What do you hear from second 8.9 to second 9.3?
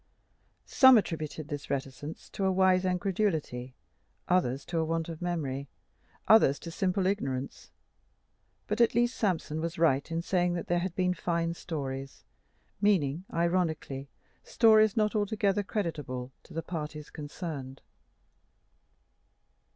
least